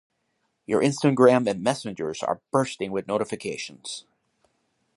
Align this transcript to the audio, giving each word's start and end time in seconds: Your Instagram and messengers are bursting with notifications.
Your 0.65 0.81
Instagram 0.81 1.47
and 1.47 1.61
messengers 1.61 2.23
are 2.23 2.41
bursting 2.51 2.91
with 2.91 3.07
notifications. 3.07 4.05